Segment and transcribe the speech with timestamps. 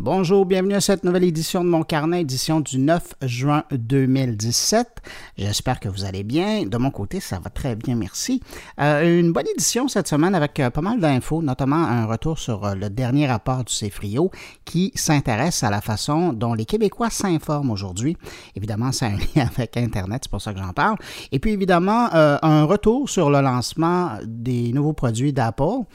[0.00, 4.86] Bonjour, bienvenue à cette nouvelle édition de mon carnet, édition du 9 juin 2017.
[5.36, 6.66] J'espère que vous allez bien.
[6.66, 8.40] De mon côté, ça va très bien, merci.
[8.80, 12.64] Euh, une bonne édition cette semaine avec euh, pas mal d'infos, notamment un retour sur
[12.64, 14.30] euh, le dernier rapport du CFRIO
[14.64, 18.16] qui s'intéresse à la façon dont les Québécois s'informent aujourd'hui.
[18.54, 20.96] Évidemment, c'est un lien avec Internet, c'est pour ça que j'en parle.
[21.32, 25.86] Et puis évidemment, un retour sur le lancement des nouveaux produits d'Apple.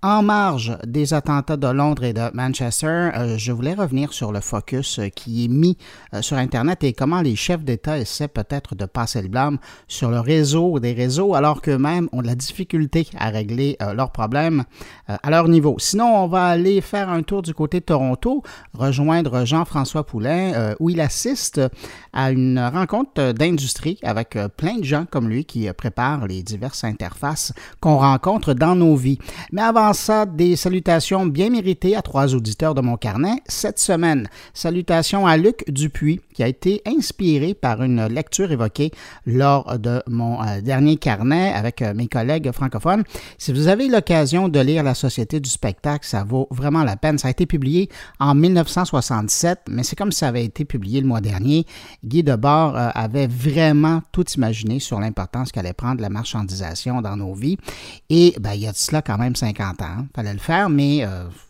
[0.00, 3.10] En marge des attentats de Londres et de Manchester,
[3.52, 5.76] voulais revenir sur le focus euh, qui est mis
[6.14, 10.10] euh, sur Internet et comment les chefs d'État essaient peut-être de passer le blâme sur
[10.10, 14.64] le réseau des réseaux alors qu'eux-mêmes ont de la difficulté à régler euh, leurs problèmes
[15.06, 15.76] à leur niveau.
[15.78, 18.42] Sinon, on va aller faire un tour du côté de Toronto,
[18.74, 21.60] rejoindre Jean-François Poulain où il assiste
[22.12, 27.52] à une rencontre d'industrie avec plein de gens comme lui qui préparent les diverses interfaces
[27.80, 29.18] qu'on rencontre dans nos vies.
[29.52, 34.28] Mais avant ça, des salutations bien méritées à trois auditeurs de mon carnet cette semaine.
[34.54, 38.90] Salutations à Luc Dupuis, qui a été inspiré par une lecture évoquée
[39.26, 43.04] lors de mon euh, dernier carnet avec euh, mes collègues francophones.
[43.38, 47.18] Si vous avez l'occasion de lire La Société du spectacle, ça vaut vraiment la peine.
[47.18, 47.88] Ça a été publié
[48.20, 51.66] en 1967, mais c'est comme ça avait été publié le mois dernier.
[52.04, 57.34] Guy Debord euh, avait vraiment tout imaginé sur l'importance qu'allait prendre la marchandisation dans nos
[57.34, 57.58] vies.
[58.10, 59.86] Et ben, il y a de cela quand même 50 ans.
[59.88, 60.06] Il hein.
[60.14, 61.04] fallait le faire, mais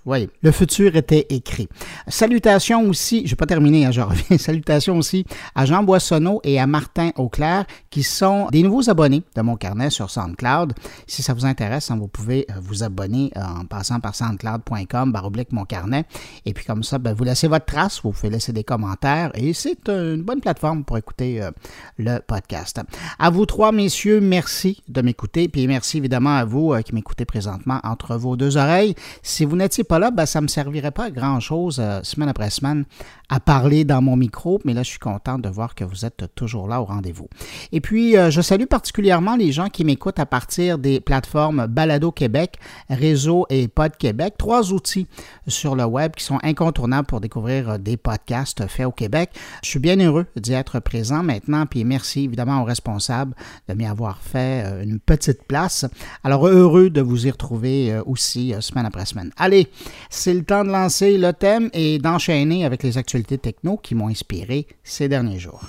[0.07, 1.69] oui, le futur était écrit.
[2.07, 4.39] Salutations aussi, je vais pas terminer, hein, je reviens.
[4.39, 9.43] Salutations aussi à Jean Boissonneau et à Martin Auclair, qui sont des nouveaux abonnés de
[9.43, 10.73] mon carnet sur SoundCloud.
[11.07, 15.13] Si ça vous intéresse, hein, vous pouvez euh, vous abonner euh, en passant par soundcloud.com,
[15.13, 16.05] baroblique mon carnet.
[16.47, 19.53] Et puis comme ça, ben, vous laissez votre trace, vous pouvez laisser des commentaires et
[19.53, 21.51] c'est une bonne plateforme pour écouter euh,
[21.99, 22.81] le podcast.
[23.19, 25.49] À vous trois, messieurs, merci de m'écouter.
[25.49, 28.95] Puis merci évidemment à vous qui m'écoutez présentement entre vos deux oreilles.
[29.23, 32.51] Si vous n'étiez pas là, ben, ça ne me servirait pas à grand-chose semaine après
[32.51, 32.85] semaine
[33.29, 36.25] à parler dans mon micro, mais là, je suis content de voir que vous êtes
[36.35, 37.29] toujours là au rendez-vous.
[37.73, 42.11] Et puis, euh, je salue particulièrement les gens qui m'écoutent à partir des plateformes Balado
[42.11, 42.59] Québec,
[42.89, 45.07] Réseau et Pod Québec, trois outils
[45.47, 49.31] sur le web qui sont incontournables pour découvrir euh, des podcasts faits au Québec.
[49.63, 53.35] Je suis bien heureux d'y être présent maintenant, puis merci évidemment aux responsables
[53.69, 55.85] de m'y avoir fait euh, une petite place.
[56.25, 59.31] Alors, heureux de vous y retrouver aussi semaine après semaine.
[59.37, 59.69] Allez,
[60.09, 64.09] c'est le temps de lancer le thème et d'enchaîner avec les actualités techno qui m'ont
[64.09, 65.69] inspiré ces derniers jours.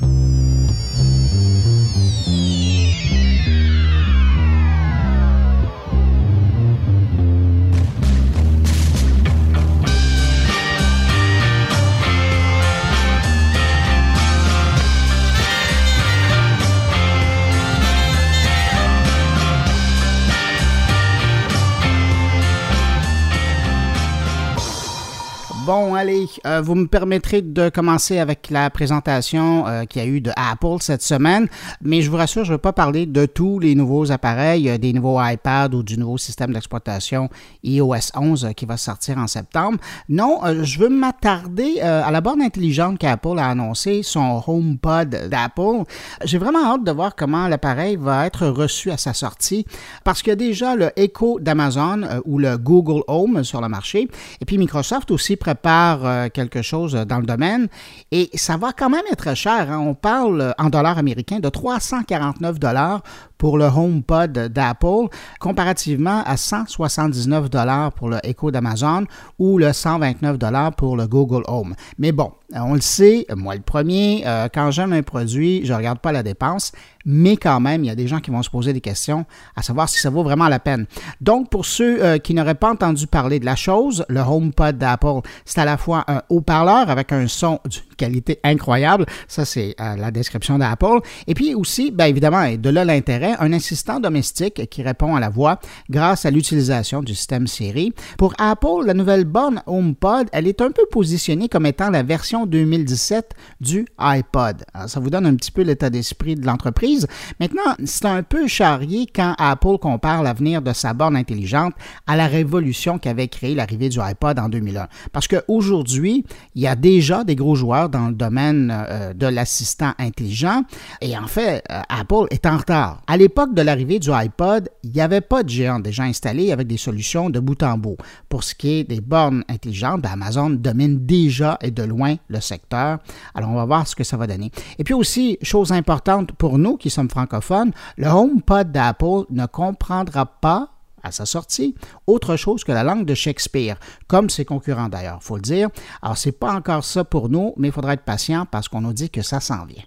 [25.70, 30.08] Bon, allez, euh, vous me permettrez de commencer avec la présentation euh, qu'il y a
[30.08, 31.48] eu de Apple cette semaine,
[31.84, 34.80] mais je vous rassure, je ne vais pas parler de tous les nouveaux appareils, euh,
[34.80, 37.30] des nouveaux iPads ou du nouveau système d'exploitation
[37.64, 39.78] iOS 11 qui va sortir en septembre.
[40.10, 45.84] Non, je veux m'attarder à la borne intelligente qu'Apple a annoncé, son HomePod d'Apple.
[46.26, 49.68] J'ai vraiment hâte de voir comment l'appareil va être reçu à sa sortie,
[50.04, 54.08] parce qu'il y a déjà le Echo d'Amazon ou le Google Home sur le marché,
[54.42, 57.68] et puis Microsoft aussi prépare par euh, quelque chose dans le domaine
[58.12, 59.72] et ça va quand même être cher.
[59.72, 59.80] Hein.
[59.80, 63.02] On parle euh, en dollars américains de 349 dollars
[63.40, 65.08] pour le HomePod d'Apple,
[65.40, 69.06] comparativement à 179 dollars pour le Echo d'Amazon
[69.40, 71.74] ou le 129 dollars pour le Google Home.
[71.98, 75.78] Mais bon, on le sait, moi le premier, euh, quand j'aime un produit, je ne
[75.78, 76.74] regarde pas la dépense,
[77.06, 79.26] mais quand même, il y a des gens qui vont se poser des questions
[79.56, 80.86] à savoir si ça vaut vraiment la peine.
[81.22, 85.22] Donc, pour ceux euh, qui n'auraient pas entendu parler de la chose, le HomePod d'Apple,
[85.46, 89.96] c'est à la fois un haut-parleur avec un son d'une qualité incroyable, ça c'est euh,
[89.98, 94.70] la description d'Apple, et puis aussi, bien évidemment, et de là l'intérêt, un assistant domestique
[94.70, 97.94] qui répond à la voix grâce à l'utilisation du système Siri.
[98.18, 102.46] Pour Apple, la nouvelle borne HomePod, elle est un peu positionnée comme étant la version
[102.46, 104.64] 2017 du iPod.
[104.88, 107.08] ça vous donne un petit peu l'état d'esprit de l'entreprise.
[107.40, 111.74] Maintenant, c'est un peu charrié quand Apple compare l'avenir de sa borne intelligente
[112.08, 114.88] à la révolution qu'avait créée l'arrivée du iPod en 2001.
[115.12, 116.26] Parce qu'aujourd'hui,
[116.56, 120.64] il y a déjà des gros joueurs dans le domaine euh, de l'assistant intelligent
[121.02, 125.02] et en fait, euh, Apple est en retard l'époque de l'arrivée du iPod, il n'y
[125.02, 127.98] avait pas de géant déjà installé avec des solutions de bout en bout.
[128.30, 132.40] Pour ce qui est des bornes intelligentes, ben, Amazon domine déjà et de loin le
[132.40, 133.00] secteur.
[133.36, 134.52] Alors, on va voir ce que ça va donner.
[134.80, 140.26] Et puis aussi, chose importante pour nous qui sommes francophones, le HomePod d'Apple ne comprendra
[140.26, 140.70] pas
[141.04, 141.76] à sa sortie
[142.08, 145.70] autre chose que la langue de Shakespeare, comme ses concurrents d'ailleurs, faut le dire.
[146.02, 148.94] Alors, c'est pas encore ça pour nous, mais il faudra être patient parce qu'on nous
[148.94, 149.84] dit que ça s'en vient.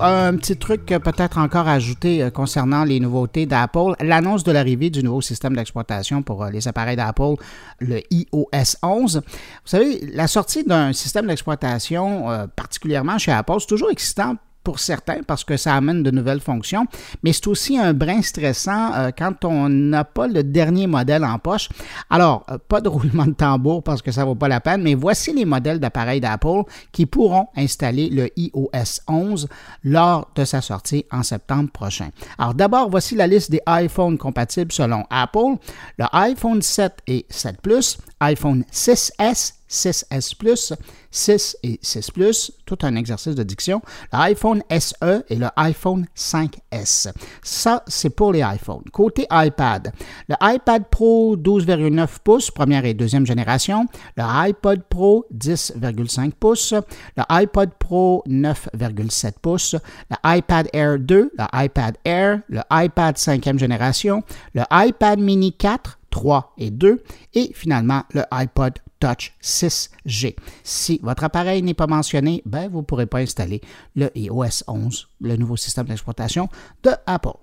[0.00, 5.02] Un petit truc peut-être encore ajouté euh, concernant les nouveautés d'Apple, l'annonce de l'arrivée du
[5.02, 7.34] nouveau système d'exploitation pour euh, les appareils d'Apple,
[7.80, 9.16] le iOS 11.
[9.16, 9.22] Vous
[9.64, 15.22] savez, la sortie d'un système d'exploitation, euh, particulièrement chez Apple, c'est toujours excitant pour certains
[15.24, 16.86] parce que ça amène de nouvelles fonctions,
[17.22, 21.38] mais c'est aussi un brin stressant euh, quand on n'a pas le dernier modèle en
[21.38, 21.68] poche.
[22.10, 24.82] Alors, euh, pas de roulement de tambour parce que ça ne vaut pas la peine,
[24.82, 29.46] mais voici les modèles d'appareils d'Apple qui pourront installer le iOS 11
[29.84, 32.08] lors de sa sortie en septembre prochain.
[32.36, 35.58] Alors d'abord, voici la liste des iPhones compatibles selon Apple.
[35.96, 40.72] Le iPhone 7 et 7 Plus, iPhone 6S, 6S Plus,
[41.10, 43.80] 6 et 6 Plus, tout un exercice de diction,
[44.12, 47.12] l'iPhone SE et le iPhone 5S.
[47.42, 48.84] Ça, c'est pour les iPhones.
[48.92, 49.92] Côté iPad,
[50.28, 53.86] le iPad Pro 12,9 pouces, première et deuxième génération,
[54.16, 56.74] le iPod Pro 10,5 pouces,
[57.16, 59.76] le iPod Pro 9,7 pouces,
[60.10, 64.22] le iPad Air 2, le iPad Air, le iPad 5e génération,
[64.54, 67.04] le iPad Mini 4, 3 et 2,
[67.34, 70.34] et finalement le iPod Touch 6G.
[70.64, 73.60] Si votre appareil n'est pas mentionné, ben, vous ne pourrez pas installer
[73.94, 76.48] le iOS 11, le nouveau système d'exploitation
[76.82, 77.36] de Apple.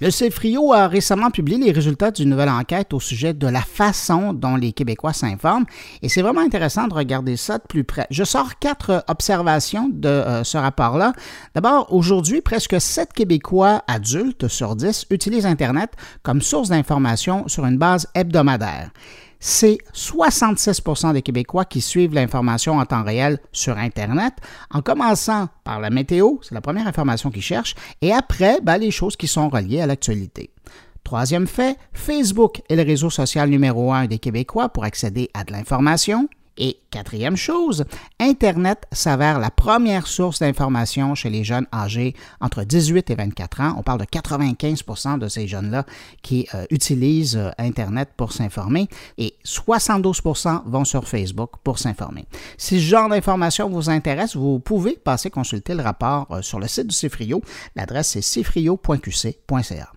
[0.00, 4.32] Le CFRIO a récemment publié les résultats d'une nouvelle enquête au sujet de la façon
[4.32, 5.66] dont les Québécois s'informent
[6.00, 8.06] et c'est vraiment intéressant de regarder ça de plus près.
[8.10, 11.12] Je sors quatre observations de euh, ce rapport-là.
[11.54, 15.90] D'abord, aujourd'hui, presque 7 Québécois adultes sur 10 utilisent Internet
[16.22, 18.90] comme source d'information sur une base hebdomadaire
[19.40, 24.34] c'est 66% des Québécois qui suivent l'information en temps réel sur Internet,
[24.70, 28.90] en commençant par la météo, c'est la première information qu'ils cherchent, et après, ben, les
[28.90, 30.50] choses qui sont reliées à l'actualité.
[31.02, 35.52] Troisième fait, Facebook est le réseau social numéro un des Québécois pour accéder à de
[35.52, 36.28] l'information.
[36.56, 37.84] Et quatrième chose,
[38.18, 43.74] Internet s'avère la première source d'information chez les jeunes âgés entre 18 et 24 ans.
[43.78, 45.86] On parle de 95% de ces jeunes-là
[46.22, 48.88] qui euh, utilisent euh, Internet pour s'informer
[49.18, 52.26] et 72% vont sur Facebook pour s'informer.
[52.58, 56.68] Si ce genre d'information vous intéresse, vous pouvez passer consulter le rapport euh, sur le
[56.68, 57.40] site du Cifrio.
[57.76, 59.92] L'adresse est cifrio.qc.ca.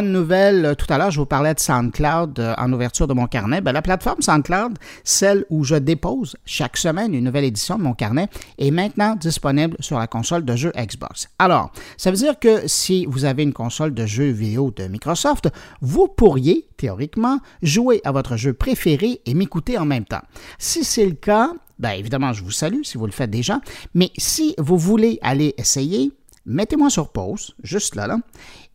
[0.00, 0.64] bonne nouvelle.
[0.64, 3.60] Euh, tout à l'heure, je vous parlais de SoundCloud euh, en ouverture de mon carnet.
[3.60, 7.92] Ben, la plateforme SoundCloud, celle où je dépose chaque semaine une nouvelle édition de mon
[7.92, 11.28] carnet, est maintenant disponible sur la console de jeu Xbox.
[11.38, 15.50] Alors, ça veut dire que si vous avez une console de jeux vidéo de Microsoft,
[15.82, 20.22] vous pourriez, théoriquement, jouer à votre jeu préféré et m'écouter en même temps.
[20.58, 23.58] Si c'est le cas, Bien, évidemment, je vous salue si vous le faites déjà,
[23.94, 26.12] mais si vous voulez aller essayer,
[26.44, 28.18] mettez-moi sur pause, juste là, là,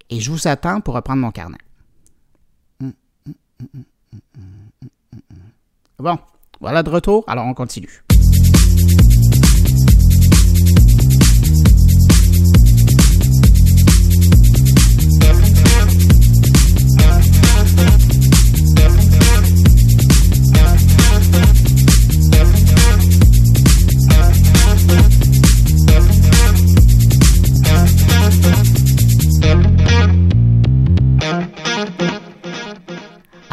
[0.09, 1.57] et je vous attends pour reprendre mon carnet.
[5.97, 6.19] Bon,
[6.59, 8.03] voilà de retour, alors on continue.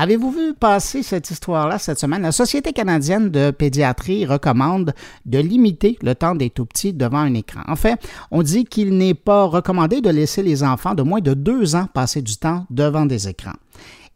[0.02, 2.22] Avez-vous vu passer cette histoire-là cette semaine?
[2.22, 4.94] La Société canadienne de pédiatrie recommande
[5.26, 7.60] de limiter le temps des tout-petits devant un écran.
[7.68, 11.34] En fait, on dit qu'il n'est pas recommandé de laisser les enfants de moins de
[11.34, 13.54] deux ans passer du temps devant des écrans.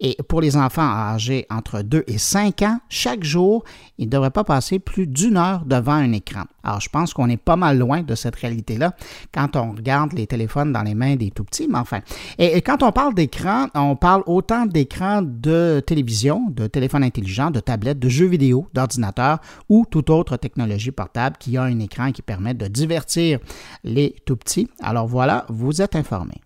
[0.01, 3.65] Et pour les enfants âgés entre 2 et 5 ans, chaque jour,
[3.99, 6.45] ils ne devraient pas passer plus d'une heure devant un écran.
[6.63, 8.95] Alors, je pense qu'on est pas mal loin de cette réalité-là
[9.33, 12.01] quand on regarde les téléphones dans les mains des tout petits, mais enfin.
[12.39, 17.61] Et, quand on parle d'écran, on parle autant d'écran de télévision, de téléphone intelligent, de
[17.61, 19.39] tablette, de jeux vidéo, d'ordinateur
[19.69, 23.39] ou toute autre technologie portable qui a un écran qui permet de divertir
[23.85, 24.69] les tout petits.
[24.83, 26.41] Alors voilà, vous êtes informés.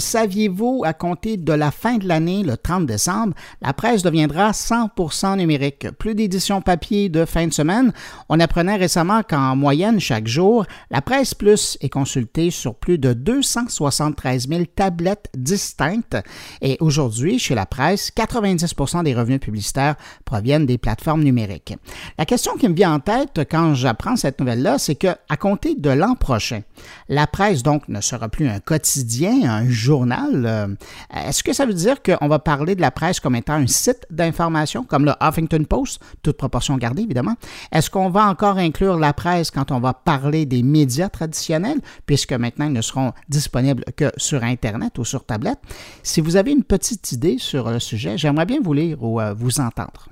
[0.00, 5.36] Saviez-vous, à compter de la fin de l'année, le 30 décembre, la presse deviendra 100%
[5.36, 5.90] numérique?
[5.98, 7.92] Plus d'éditions papier de fin de semaine.
[8.28, 13.12] On apprenait récemment qu'en moyenne, chaque jour, la presse plus est consultée sur plus de
[13.12, 16.16] 273 000 tablettes distinctes.
[16.60, 21.74] Et aujourd'hui, chez la presse, 90% des revenus publicitaires proviennent des plateformes numériques.
[22.18, 25.74] La question qui me vient en tête quand j'apprends cette nouvelle-là, c'est que, à compter
[25.74, 26.62] de l'an prochain,
[27.08, 30.74] la presse donc ne sera plus un quotidien, un Euh,
[31.14, 34.06] est-ce que ça veut dire qu'on va parler de la presse comme étant un site
[34.10, 37.34] d'information, comme le Huffington Post, toute proportion gardée évidemment?
[37.72, 42.32] Est-ce qu'on va encore inclure la presse quand on va parler des médias traditionnels, puisque
[42.32, 45.58] maintenant ils ne seront disponibles que sur Internet ou sur tablette?
[46.02, 49.34] Si vous avez une petite idée sur le sujet, j'aimerais bien vous lire ou euh,
[49.34, 50.08] vous entendre.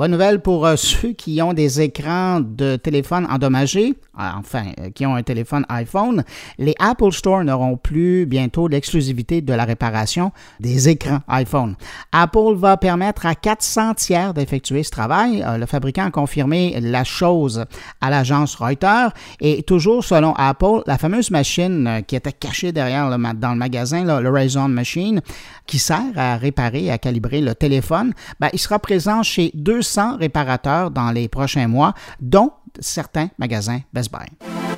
[0.00, 3.92] Bonne nouvelle pour euh, ceux qui ont des écrans de téléphone endommagés,
[4.36, 6.24] enfin, euh, qui ont un téléphone iPhone.
[6.58, 11.76] Les Apple Store n'auront plus bientôt l'exclusivité de la réparation des écrans iPhone.
[12.12, 15.44] Apple va permettre à 400 tiers d'effectuer ce travail.
[15.58, 17.64] le fabricant a confirmé la chose
[18.00, 19.12] à l'agence Reuters.
[19.40, 24.20] Et toujours selon Apple, la fameuse machine qui était cachée derrière le, dans le magasin,
[24.20, 25.20] le Raison Machine,
[25.66, 30.16] qui sert à réparer et à calibrer le téléphone, ben, il sera présent chez 200
[30.18, 33.80] réparateurs dans les prochains mois, dont certains magasins
[34.10, 34.69] Bye.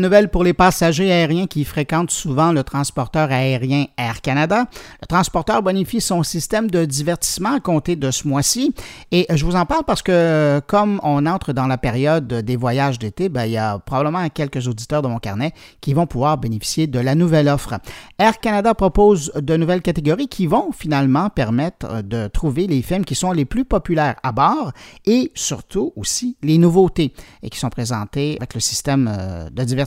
[0.00, 4.66] Nouvelle pour les passagers aériens qui fréquentent souvent le transporteur aérien Air Canada.
[5.00, 8.74] Le transporteur bonifie son système de divertissement à compter de ce mois-ci.
[9.12, 12.98] Et je vous en parle parce que comme on entre dans la période des voyages
[12.98, 16.86] d'été, ben, il y a probablement quelques auditeurs de mon carnet qui vont pouvoir bénéficier
[16.86, 17.74] de la nouvelle offre.
[18.18, 23.14] Air Canada propose de nouvelles catégories qui vont finalement permettre de trouver les films qui
[23.14, 24.72] sont les plus populaires à bord
[25.06, 29.83] et surtout aussi les nouveautés et qui sont présentées avec le système euh, de divertissement.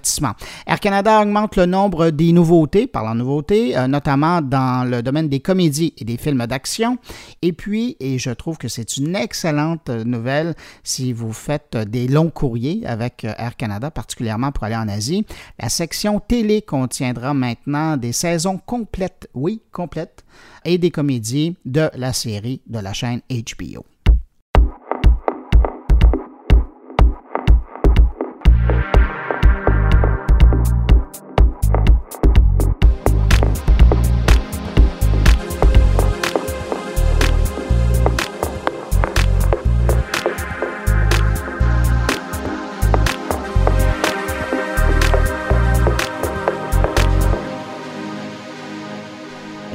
[0.66, 5.40] Air Canada augmente le nombre des nouveautés, parlant nouveautés, euh, notamment dans le domaine des
[5.40, 6.98] comédies et des films d'action.
[7.42, 12.30] Et puis, et je trouve que c'est une excellente nouvelle si vous faites des longs
[12.30, 15.26] courriers avec euh, Air Canada, particulièrement pour aller en Asie,
[15.60, 20.26] la section télé contiendra maintenant des saisons complètes, oui, complètes,
[20.66, 23.86] et des comédies de la série de la chaîne HBO.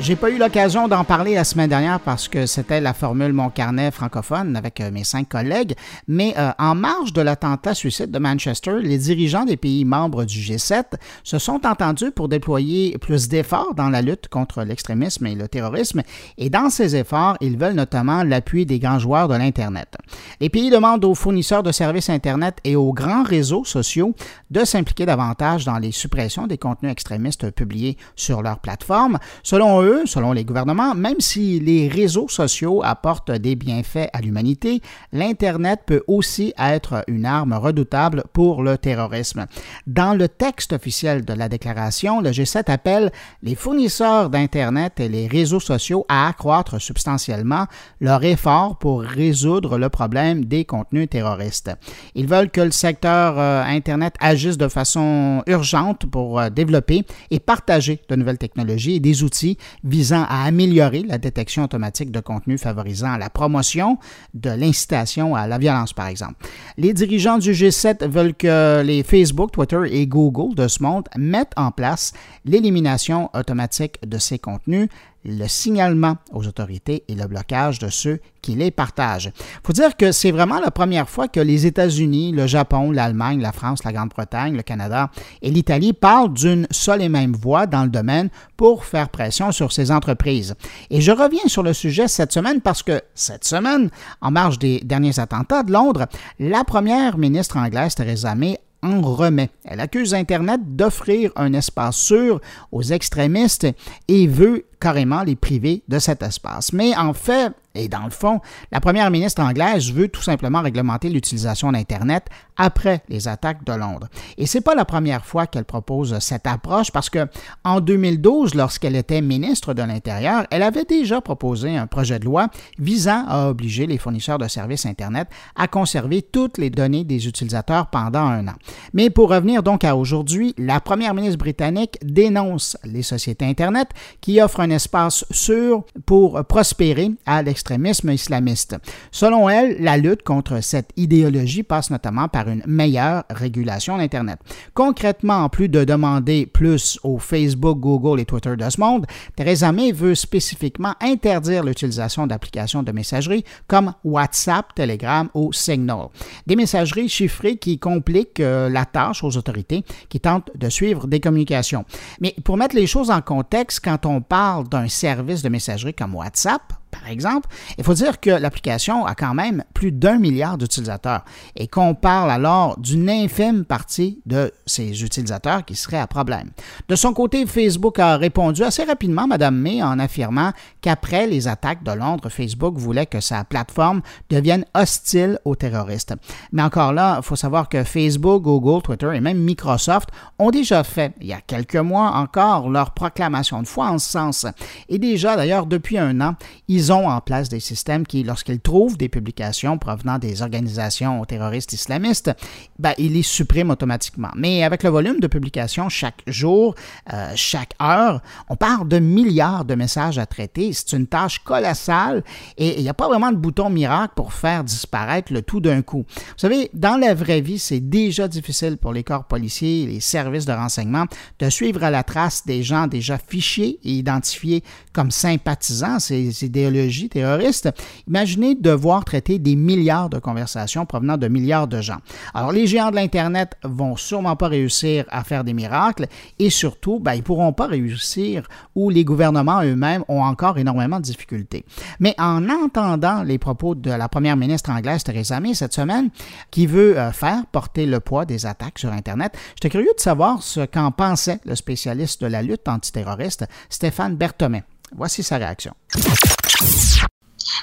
[0.02, 3.50] J'ai pas eu l'occasion d'en parler la semaine dernière parce que c'était la formule Mon
[3.50, 5.76] carnet francophone avec euh, mes cinq collègues,
[6.08, 10.40] mais euh, en marge de l'attentat suicide de Manchester, les dirigeants des pays membres du
[10.40, 10.82] G7
[11.22, 16.02] se sont entendus pour déployer plus d'efforts dans la lutte contre l'extrémisme et le terrorisme,
[16.36, 19.96] et dans ces efforts, ils veulent notamment l'appui des grands joueurs de l'Internet.
[20.40, 24.16] Les pays demandent aux fournisseurs de services Internet et aux grands réseaux sociaux
[24.50, 29.20] de s'impliquer davantage dans les suppressions des contenus extrémistes publiés sur leur plateforme.
[29.44, 34.80] Selon eux, selon les gouvernements, même si les réseaux sociaux apportent des bienfaits à l'humanité,
[35.12, 39.46] l'Internet peut aussi être une arme redoutable pour le terrorisme.
[39.86, 45.26] Dans le texte officiel de la déclaration, le G7 appelle les fournisseurs d'Internet et les
[45.26, 47.66] réseaux sociaux à accroître substantiellement
[48.00, 51.70] leur effort pour résoudre le problème des contenus terroristes.
[52.14, 57.40] Ils veulent que le secteur euh, Internet agisse de façon urgente pour euh, développer et
[57.40, 62.60] partager de nouvelles technologies et des outils visant à améliorer la détection automatique de contenus
[62.60, 63.98] favorisant la promotion
[64.34, 66.46] de l'incitation à la violence, par exemple.
[66.76, 71.52] Les dirigeants du G7 veulent que les Facebook, Twitter et Google de ce monde mettent
[71.56, 72.12] en place
[72.44, 74.88] l'élimination automatique de ces contenus
[75.24, 79.32] le signalement aux autorités et le blocage de ceux qui les partagent.
[79.36, 83.40] Il faut dire que c'est vraiment la première fois que les États-Unis, le Japon, l'Allemagne,
[83.40, 85.10] la France, la Grande-Bretagne, le Canada
[85.42, 89.72] et l'Italie parlent d'une seule et même voix dans le domaine pour faire pression sur
[89.72, 90.54] ces entreprises.
[90.90, 94.80] Et je reviens sur le sujet cette semaine parce que cette semaine, en marge des
[94.80, 96.06] derniers attentats de Londres,
[96.38, 99.50] la première ministre anglaise Theresa May en remet.
[99.64, 102.40] Elle accuse Internet d'offrir un espace sûr
[102.72, 103.68] aux extrémistes
[104.08, 106.72] et veut carrément les priver de cet espace.
[106.72, 111.08] Mais en fait, et dans le fond, la première ministre anglaise veut tout simplement réglementer
[111.08, 114.08] l'utilisation d'Internet après les attaques de Londres.
[114.36, 117.26] Et c'est pas la première fois qu'elle propose cette approche parce que
[117.64, 122.48] en 2012, lorsqu'elle était ministre de l'Intérieur, elle avait déjà proposé un projet de loi
[122.78, 127.86] visant à obliger les fournisseurs de services Internet à conserver toutes les données des utilisateurs
[127.86, 128.54] pendant un an.
[128.92, 133.88] Mais pour revenir donc à aujourd'hui, la première ministre britannique dénonce les sociétés Internet
[134.20, 138.76] qui offrent un espace sûr pour prospérer à l'extrémisme islamiste.
[139.10, 144.38] Selon elle, la lutte contre cette idéologie passe notamment par une meilleure régulation d'Internet.
[144.74, 149.72] Concrètement, en plus de demander plus au Facebook, Google et Twitter de ce monde, Theresa
[149.72, 156.08] May veut spécifiquement interdire l'utilisation d'applications de messagerie comme WhatsApp, Telegram ou Signal.
[156.46, 161.20] Des messageries chiffrées qui compliquent euh, la tâche aux autorités qui tentent de suivre des
[161.20, 161.84] communications.
[162.20, 166.14] Mais pour mettre les choses en contexte, quand on parle d'un service de messagerie comme
[166.14, 166.62] WhatsApp,
[166.92, 171.24] par exemple, il faut dire que l'application a quand même plus d'un milliard d'utilisateurs
[171.56, 176.50] et qu'on parle alors d'une infime partie de ces utilisateurs qui seraient à problème.
[176.88, 181.82] De son côté, Facebook a répondu assez rapidement, Mme May, en affirmant qu'après les attaques
[181.82, 186.14] de Londres, Facebook voulait que sa plateforme devienne hostile aux terroristes.
[186.52, 190.84] Mais encore là, il faut savoir que Facebook, Google, Twitter et même Microsoft ont déjà
[190.84, 194.46] fait, il y a quelques mois encore, leur proclamation de foi en ce sens.
[194.88, 196.34] Et déjà, d'ailleurs, depuis un an,
[196.68, 201.24] ils ils ont en place des systèmes qui, lorsqu'ils trouvent des publications provenant des organisations
[201.24, 202.32] terroristes islamistes,
[202.80, 204.30] ben, ils les suppriment automatiquement.
[204.34, 206.74] Mais avec le volume de publications chaque jour,
[207.12, 210.72] euh, chaque heure, on parle de milliards de messages à traiter.
[210.72, 212.24] C'est une tâche colossale
[212.58, 215.82] et il n'y a pas vraiment de bouton miracle pour faire disparaître le tout d'un
[215.82, 216.04] coup.
[216.08, 220.00] Vous savez, dans la vraie vie, c'est déjà difficile pour les corps policiers et les
[220.00, 221.04] services de renseignement
[221.38, 226.00] de suivre à la trace des gens déjà fichés et identifiés comme sympathisants.
[226.00, 226.71] C'est des
[227.08, 227.70] terroriste,
[228.08, 231.98] imaginez devoir traiter des milliards de conversations provenant de milliards de gens.
[232.34, 236.06] Alors, les géants de l'Internet vont sûrement pas réussir à faire des miracles
[236.38, 241.04] et surtout, ben, ils pourront pas réussir où les gouvernements eux-mêmes ont encore énormément de
[241.04, 241.64] difficultés.
[242.00, 246.10] Mais en entendant les propos de la première ministre anglaise Theresa May cette semaine,
[246.50, 250.42] qui veut euh, faire porter le poids des attaques sur Internet, j'étais curieux de savoir
[250.42, 254.64] ce qu'en pensait le spécialiste de la lutte antiterroriste, Stéphane Berthomet.
[254.96, 255.74] Voici sa réaction.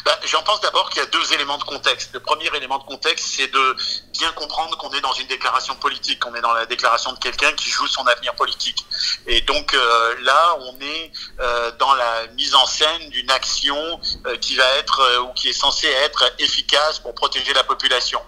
[0.06, 2.12] Bah, j'en pense d'abord qu'il y a deux éléments de contexte.
[2.14, 3.76] Le premier élément de contexte, c'est de
[4.18, 7.52] bien comprendre qu'on est dans une déclaration politique, qu'on est dans la déclaration de quelqu'un
[7.54, 8.86] qui joue son avenir politique.
[9.28, 14.38] Et donc euh, là, on est euh, dans la mise en scène d'une action euh,
[14.38, 18.22] qui va être ou qui est censée être efficace pour protéger la population.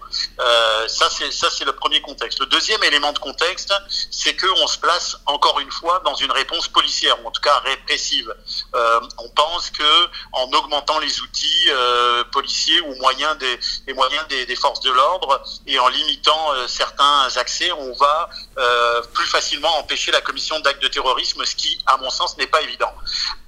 [0.87, 2.39] Ça, c'est ça, c'est le premier contexte.
[2.39, 3.73] Le deuxième élément de contexte,
[4.11, 7.41] c'est que on se place encore une fois dans une réponse policière, ou en tout
[7.41, 8.33] cas répressive.
[8.73, 11.69] on pense que en augmentant les outils
[12.31, 17.93] policiers ou moyens des, des, forces de l'ordre et en limitant euh, certains accès, on
[17.93, 22.37] va euh, plus facilement empêcher la commission d'actes de terrorisme, ce qui, à mon sens,
[22.37, 22.91] n'est pas évident.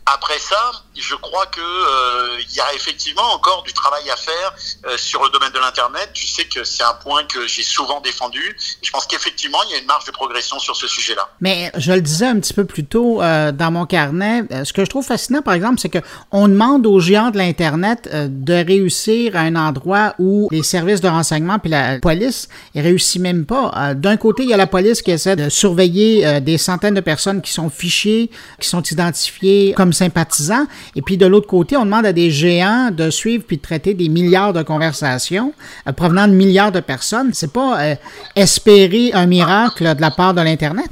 [0.06, 4.54] Après ça, je crois que euh, il y a effectivement encore du travail à faire
[4.86, 6.10] euh, sur le domaine de l'internet.
[6.14, 8.58] Tu sais que c'est un point que j'ai souvent défendu.
[8.82, 11.30] Je pense qu'effectivement, il y a une marge de progression sur ce sujet-là.
[11.40, 14.84] Mais je le disais un petit peu plus tôt euh, dans mon carnet, ce que
[14.84, 16.00] je trouve fascinant, par exemple, c'est que
[16.32, 21.08] on demande aux géants de l'internet de réussir à un endroit où les services de
[21.08, 23.94] renseignement puis la police ne réussissent même pas.
[23.96, 27.42] D'un côté, il y a la police qui essaie de surveiller des centaines de personnes
[27.42, 30.66] qui sont fichées, qui sont identifiées comme comme sympathisants.
[30.96, 33.94] Et puis de l'autre côté, on demande à des géants de suivre puis de traiter
[33.94, 35.54] des milliards de conversations
[35.88, 37.34] euh, provenant de milliards de personnes.
[37.34, 37.96] C'est pas euh,
[38.36, 40.90] espérer un miracle de la part de l'Internet?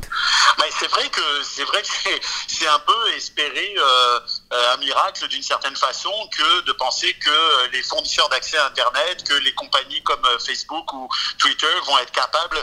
[0.57, 1.87] Ben, c'est vrai que c'est vrai que
[2.47, 4.19] c'est un peu espérer euh,
[4.73, 9.33] un miracle d'une certaine façon que de penser que les fournisseurs d'accès à Internet, que
[9.35, 12.57] les compagnies comme Facebook ou Twitter vont être capables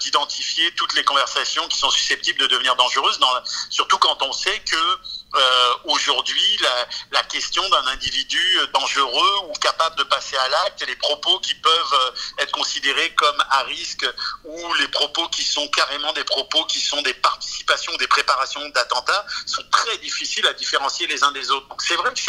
[0.00, 3.28] d'identifier toutes les conversations qui sont susceptibles de devenir dangereuses, dans,
[3.68, 4.98] surtout quand on sait que
[5.34, 10.96] euh, aujourd'hui la, la, question d'un individu dangereux ou capable de passer à l'acte, les
[10.96, 14.06] propos qui peuvent euh, être considérés comme à risque
[14.44, 19.24] ou les propos qui sont carrément des propos qui sont des participations, des préparations d'attentats
[19.46, 21.68] sont très difficiles à différencier les uns des autres.
[21.68, 22.20] Donc c'est vrai que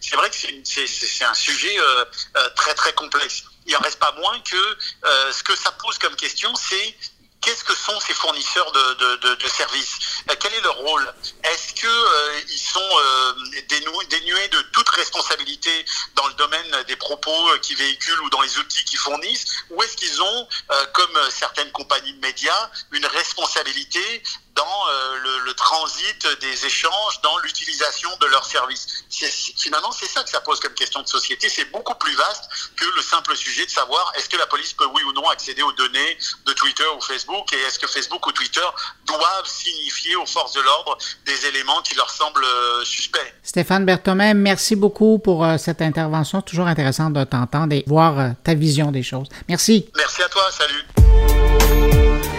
[0.00, 2.04] c'est vrai que c'est un sujet euh,
[2.36, 3.44] euh, très très complexe.
[3.66, 4.78] Il en reste pas moins que
[5.30, 6.96] ce que ça pose comme question, c'est
[7.40, 9.98] qu'est-ce que sont ces fournisseurs de, de, de, services
[10.30, 13.32] euh, Quel est leur rôle Est-ce qu'ils euh, ils sont euh,
[14.10, 18.84] dénués, de toute responsabilité dans le domaine des propos qu'ils véhiculent ou dans les outils
[18.84, 20.48] qu'ils fournissent Ou est-ce qu'ils ont,
[20.92, 24.22] comme certaines compagnies de médias, une responsabilité
[24.58, 24.86] dans
[25.22, 29.04] le, le, transit des échanges, dans l'utilisation de leurs services.
[29.56, 31.48] Finalement, c'est ça que ça pose comme question de société.
[31.48, 32.44] C'est beaucoup plus vaste
[32.76, 35.62] que le simple sujet de savoir est-ce que la police peut oui ou non accéder
[35.62, 38.66] aux données de Twitter ou Facebook et est-ce que Facebook ou Twitter
[39.06, 43.34] doivent signifier aux forces de l'ordre des éléments qui leur semblent euh, suspects.
[43.42, 46.42] Stéphane Berthomet, merci beaucoup pour euh, cette intervention.
[46.42, 49.28] Toujours intéressant de t'entendre et voir euh, ta vision des choses.
[49.48, 49.90] Merci.
[49.96, 50.42] Merci à toi.
[50.50, 52.37] Salut.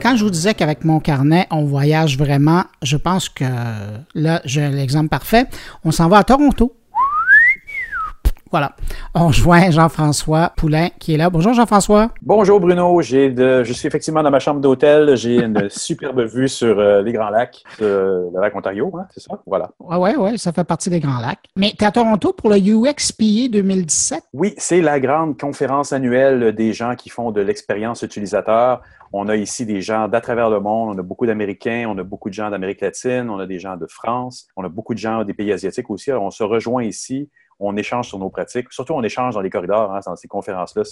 [0.00, 3.44] Quand je vous disais qu'avec mon carnet, on voyage vraiment, je pense que
[4.14, 5.46] là, j'ai l'exemple parfait.
[5.84, 6.74] On s'en va à Toronto.
[8.50, 8.72] Voilà.
[9.14, 11.30] On rejoint Jean-François Poulain qui est là.
[11.30, 12.10] Bonjour Jean-François.
[12.22, 13.00] Bonjour Bruno.
[13.00, 15.16] J'ai de, je suis effectivement dans ma chambre d'hôtel.
[15.16, 19.20] J'ai une superbe vue sur euh, les Grands Lacs, euh, le lac Ontario, hein, c'est
[19.20, 19.38] ça?
[19.46, 19.70] Voilà.
[19.78, 21.44] Oui, oui, ouais, ça fait partie des Grands Lacs.
[21.56, 24.24] Mais tu es à Toronto pour le UXPA 2017?
[24.32, 28.80] Oui, c'est la grande conférence annuelle des gens qui font de l'expérience utilisateur.
[29.12, 30.94] On a ici des gens d'à travers le monde.
[30.94, 33.76] On a beaucoup d'Américains, on a beaucoup de gens d'Amérique latine, on a des gens
[33.76, 36.12] de France, on a beaucoup de gens des pays asiatiques aussi.
[36.12, 37.28] On se rejoint ici
[37.60, 38.72] on échange sur nos pratiques.
[38.72, 39.92] Surtout, on échange dans les corridors.
[39.94, 40.82] Hein, dans ces conférences-là,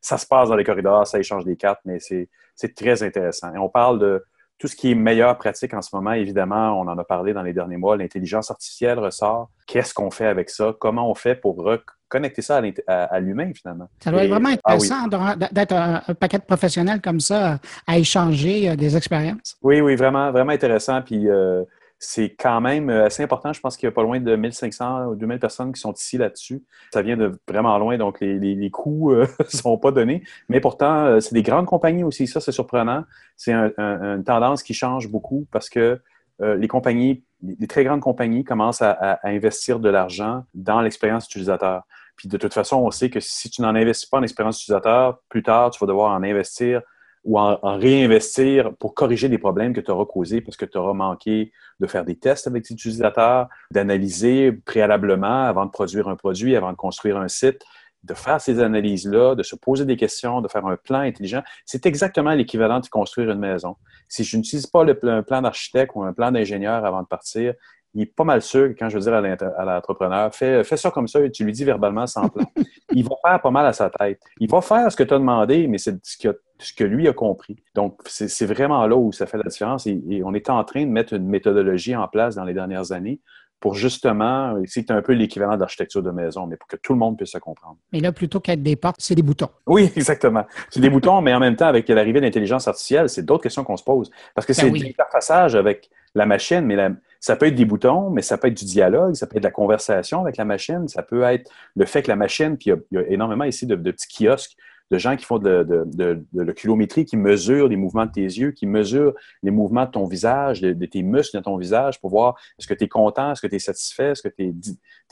[0.00, 3.52] ça se passe dans les corridors, ça échange des cartes, mais c'est très intéressant.
[3.52, 4.24] Et on parle de
[4.58, 6.12] tout ce qui est meilleure pratique en ce moment.
[6.12, 7.96] Évidemment, on en a parlé dans les derniers mois.
[7.96, 9.50] L'intelligence artificielle ressort.
[9.72, 10.74] Qu'est-ce qu'on fait avec ça?
[10.78, 11.66] Comment on fait pour
[12.06, 13.88] connecter ça à, l'humain, finalement?
[14.04, 15.08] Ça doit être vraiment ah intéressant
[15.50, 19.56] d'être un, paquet de professionnels comme ça à échanger euh, des expériences.
[19.62, 21.00] Oui, oui, vraiment, vraiment intéressant.
[21.00, 21.64] Puis, euh,
[22.04, 23.52] c'est quand même euh, assez important.
[23.52, 26.18] Je pense qu'il y a pas loin de 1500 ou 2000 personnes qui sont ici
[26.18, 26.64] là-dessus.
[26.92, 30.24] Ça vient de vraiment loin, donc les, les, coûts ne euh, sont pas donnés.
[30.48, 32.26] Mais pourtant, euh, c'est des grandes compagnies aussi.
[32.26, 33.04] Ça, c'est surprenant.
[33.36, 36.00] C'est une tendance qui change beaucoup parce que
[36.40, 41.82] les compagnies, les très grandes compagnies commencent à, investir de l'argent dans l'expérience utilisateur.
[42.16, 45.20] Puis de toute façon, on sait que si tu n'en investis pas en expérience utilisateur,
[45.28, 46.82] plus tard, tu vas devoir en investir
[47.24, 50.92] ou en, réinvestir pour corriger des problèmes que tu auras causés parce que tu auras
[50.92, 56.56] manqué de faire des tests avec tes utilisateurs, d'analyser préalablement avant de produire un produit,
[56.56, 57.62] avant de construire un site,
[58.02, 61.42] de faire ces analyses-là, de se poser des questions, de faire un plan intelligent.
[61.64, 63.76] C'est exactement l'équivalent de construire une maison.
[64.08, 67.54] Si je n'utilise pas le, un plan d'architecte ou un plan d'ingénieur avant de partir,
[67.94, 70.90] il est pas mal sûr que quand je veux dire à l'entrepreneur, fais, fais, ça
[70.90, 72.46] comme ça et tu lui dis verbalement sans plan,
[72.92, 74.18] il va faire pas mal à sa tête.
[74.40, 77.12] Il va faire ce que tu as demandé, mais c'est ce, ce, que lui a
[77.12, 77.62] compris.
[77.74, 79.86] Donc, c'est vraiment là où ça fait la différence.
[79.86, 83.20] Et, on est en train de mettre une méthodologie en place dans les dernières années
[83.62, 87.16] pour justement, c'est un peu l'équivalent d'architecture de maison, mais pour que tout le monde
[87.16, 87.76] puisse se comprendre.
[87.92, 89.50] Mais là, plutôt qu'être des portes, c'est des boutons.
[89.66, 90.44] Oui, exactement.
[90.68, 93.62] C'est des boutons, mais en même temps, avec l'arrivée de l'intelligence artificielle, c'est d'autres questions
[93.62, 94.10] qu'on se pose.
[94.34, 97.64] Parce que ben c'est ben l'interfaçage avec la machine, mais la, ça peut être des
[97.64, 100.44] boutons, mais ça peut être du dialogue, ça peut être de la conversation avec la
[100.44, 103.64] machine, ça peut être le fait que la machine, puis il y a, énormément ici
[103.64, 104.56] de, petits kiosques
[104.92, 108.50] de gens qui font de, de, la kilométrie, qui mesurent les mouvements de tes yeux,
[108.50, 112.34] qui mesurent les mouvements de ton visage, de, tes muscles de ton visage pour voir
[112.58, 114.52] est-ce que tu es content, est-ce que tu es satisfait, est-ce que tu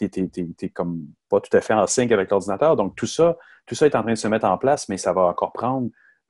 [0.02, 2.76] es, comme pas tout à fait en sync avec l'ordinateur.
[2.76, 5.14] Donc, tout ça, tout ça est en train de se mettre en place, mais ça
[5.14, 5.88] va encore prendre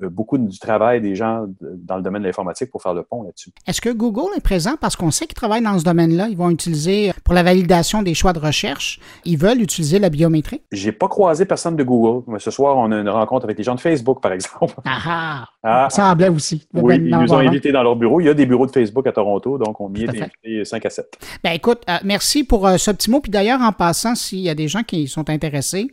[0.09, 3.51] beaucoup du travail des gens dans le domaine de l'informatique pour faire le pont là-dessus.
[3.67, 4.77] Est-ce que Google est présent?
[4.81, 6.29] Parce qu'on sait qu'ils travaillent dans ce domaine-là?
[6.29, 10.63] Ils vont utiliser, pour la validation des choix de recherche, ils veulent utiliser la biométrie?
[10.73, 12.25] J'ai pas croisé personne de Google.
[12.29, 14.75] Mais ce soir, on a une rencontre avec les gens de Facebook, par exemple.
[14.85, 15.89] Ah, ah.
[15.91, 16.67] Ça semblait aussi.
[16.75, 18.21] Oui, ils nous ont invités dans leur bureau.
[18.21, 20.87] Il y a des bureaux de Facebook à Toronto, donc on y est invités 5
[20.87, 21.19] à 7.
[21.45, 23.21] Ben écoute, euh, merci pour euh, ce petit mot.
[23.21, 25.89] Puis d'ailleurs, en passant, s'il y a des gens qui sont intéressés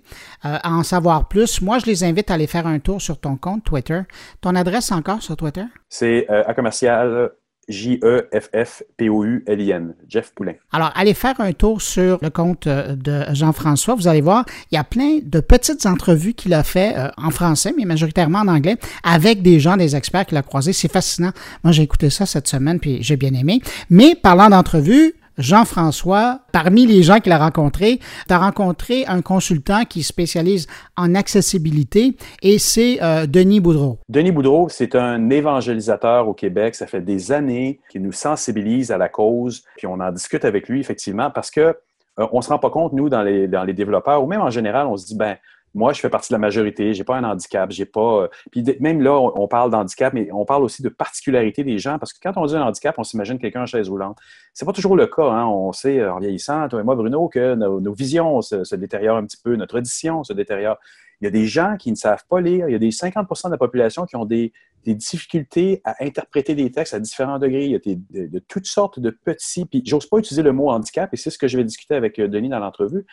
[0.45, 3.19] euh, à en savoir plus, moi, je les invite à aller faire un tour sur
[3.19, 3.96] ton compte Twitter.
[4.41, 5.65] Ton adresse encore sur Twitter?
[5.89, 7.31] C'est à commercial
[7.67, 10.53] J-E-F-F-P-O-U-L-I-N, Jeff Poulin.
[10.71, 13.95] Alors, allez faire un tour sur le compte euh, de Jean-François.
[13.95, 17.29] Vous allez voir, il y a plein de petites entrevues qu'il a fait euh, en
[17.29, 20.71] français, mais majoritairement en anglais, avec des gens, des experts qu'il a croisés.
[20.71, 21.31] C'est fascinant.
[21.63, 23.61] Moi, j'ai écouté ça cette semaine, puis j'ai bien aimé.
[23.89, 29.85] Mais parlant d'entrevues, Jean-François, parmi les gens qu'il a rencontrés, tu as rencontré un consultant
[29.85, 33.99] qui spécialise en accessibilité et c'est euh, Denis Boudreau.
[34.09, 36.75] Denis Boudreau, c'est un évangélisateur au Québec.
[36.75, 39.63] Ça fait des années qu'il nous sensibilise à la cause.
[39.77, 41.75] Puis on en discute avec lui, effectivement, parce que
[42.19, 44.49] euh, on se rend pas compte, nous, dans les, dans les développeurs, ou même en
[44.49, 45.37] général, on se dit, ben,
[45.75, 48.23] moi, je fais partie de la majorité, j'ai pas un handicap, j'ai pas.
[48.23, 51.99] Euh, puis même là, on, parle d'handicap, mais on parle aussi de particularité des gens,
[51.99, 54.17] parce que quand on dit un handicap, on s'imagine quelqu'un en chaise roulante.
[54.53, 55.29] C'est pas toujours le cas.
[55.29, 55.45] Hein.
[55.45, 59.37] On sait, en vieillissant, toi et moi, Bruno, que nos, visions se, détériorent un petit
[59.37, 60.77] peu, notre audition se détériore.
[61.21, 62.69] Il y a des gens qui ne savent pas lire.
[62.69, 64.53] Il y a des 50% de la population qui ont des,
[64.85, 67.65] difficultés à interpréter des textes à différents degrés.
[67.65, 69.65] Il y a de, de toutes sortes de petits.
[69.65, 72.17] Puis j'ose pas utiliser le mot handicap, et c'est ce que je vais discuter avec
[72.19, 73.05] euh, Denis dans l'entrevue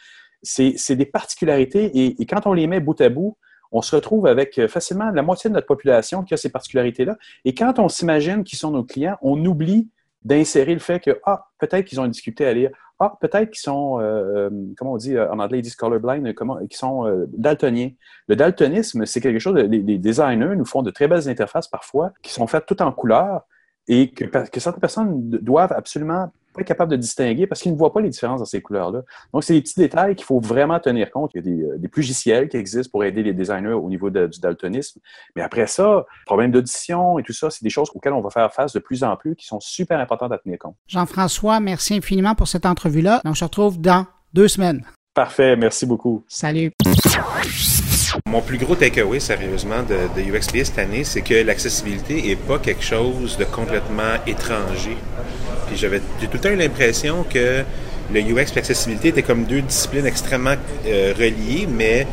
[0.45, 3.37] c'est des particularités et, quand on les met bout à bout,
[3.73, 7.17] on se retrouve avec euh, facilement la moitié de notre population qui a ces particularités-là.
[7.45, 9.91] Et quand on s'imagine qu'ils sont nos clients, on oublie
[10.23, 12.71] d'insérer le fait que, ah, peut-être qu'ils ont une difficulté à lire.
[13.01, 16.59] Ah, peut-être qu'ils sont, euh, euh, comment on dit en anglais, ils disent colorblind, comment,
[16.59, 17.91] qu'ils sont daltoniens.
[18.29, 22.33] Le daltonisme, c'est quelque chose, les, designers nous font de très belles interfaces parfois qui
[22.33, 23.43] sont faites toutes en couleur
[23.89, 24.25] et que
[24.61, 28.41] certaines personnes doivent absolument pas capable de distinguer parce qu'ils ne voient pas les différences
[28.41, 29.03] dans ces couleurs-là.
[29.33, 31.33] Donc, c'est des petits détails qu'il faut vraiment tenir compte.
[31.35, 34.11] Il y a des, euh, des logiciels qui existent pour aider les designers au niveau
[34.11, 35.01] du daltonisme.
[35.37, 38.53] Mais après ça, problème d'audition et tout ça, c'est des choses auxquelles on va faire
[38.53, 40.77] face de plus en plus qui sont super importantes à tenir compte.
[40.87, 43.21] Jean-François, merci infiniment pour cette entrevue-là.
[43.25, 44.85] Je te retrouve dans deux semaines.
[45.15, 46.25] Parfait, merci beaucoup.
[46.29, 46.73] Salut.
[48.27, 52.59] Mon plus gros takeaway, sérieusement, de, de UXPS cette année, c'est que l'accessibilité n'est pas
[52.59, 54.97] quelque chose de complètement étranger.
[55.67, 57.65] Puis j'avais tout le temps l'impression que
[58.13, 60.55] le UX et l'accessibilité étaient comme deux disciplines extrêmement
[60.87, 62.07] euh, reliées, mais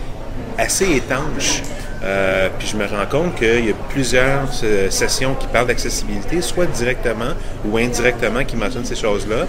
[0.58, 1.62] assez étanches.
[2.04, 6.42] Euh, puis je me rends compte qu'il y a plusieurs euh, sessions qui parlent d'accessibilité,
[6.42, 7.34] soit directement
[7.64, 9.46] ou indirectement qui mentionnent ces choses-là,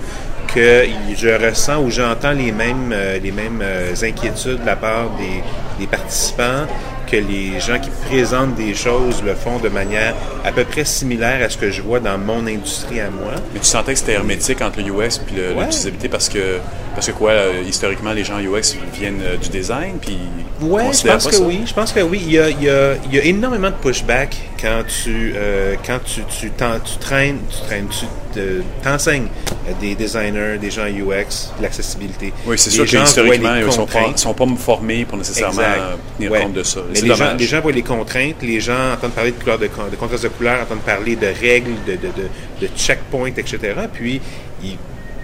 [0.49, 0.85] que
[1.17, 3.63] je ressens ou j'entends les mêmes, les mêmes
[4.03, 5.43] inquiétudes de la part des,
[5.79, 6.67] des participants,
[7.13, 11.45] que les gens qui présentent des choses le font de manière à peu près similaire
[11.45, 13.35] à ce que je vois dans mon industrie à moi.
[13.53, 16.59] Mais tu sentais que c'était hermétique entre le UX et l'utilisabilité parce que,
[16.95, 20.19] parce que quoi, euh, historiquement, les gens UX viennent euh, du design, puis
[20.63, 21.63] Ouais, je pense que oui.
[21.67, 22.23] Je pense que oui.
[22.25, 25.75] Il y a, il y a, il y a énormément de pushback quand tu euh,
[25.85, 28.07] quand tu, tu, tu traînes, tu traînes, tu
[28.83, 29.29] t'enseignes
[29.81, 32.33] des designers, des gens UX, l'accessibilité.
[32.47, 35.63] Oui, c'est sûr qu'historiquement, ils ne sont pas, sont pas formés pour nécessairement
[36.17, 36.81] tenir compte de ça.
[36.93, 39.97] les, gens, les gens voient les contraintes, les gens entendent parler de couleurs de, de
[39.97, 42.09] contraste de couleurs, entendent parler de règles, de, de,
[42.61, 43.59] de, checkpoints, etc.
[43.93, 44.21] Puis
[44.63, 44.77] il